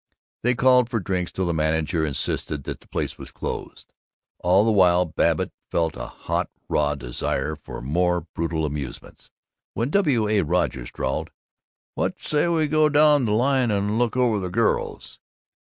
[0.41, 3.93] They called for drinks till the manager insisted that the place was closed.
[4.39, 9.29] All the while Babbitt felt a hot raw desire for more brutal amusements.
[9.75, 10.27] When W.
[10.27, 10.41] A.
[10.41, 11.29] Rogers drawled,
[11.93, 15.19] "What say we go down the line and look over the girls?"